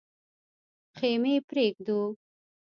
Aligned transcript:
خېمې 0.97 1.35
پرېږدو. 1.49 1.99